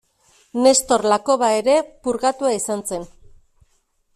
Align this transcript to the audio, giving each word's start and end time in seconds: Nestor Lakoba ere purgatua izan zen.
Nestor 0.61 1.03
Lakoba 1.11 1.49
ere 1.57 1.75
purgatua 2.07 2.55
izan 2.63 2.85
zen. 2.93 3.07